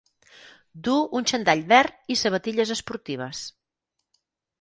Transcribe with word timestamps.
Du 0.87 0.93
un 1.19 1.27
xandall 1.31 1.61
verd 1.73 2.09
i 2.13 2.17
sabatilles 2.21 2.71
esportives. 2.77 3.43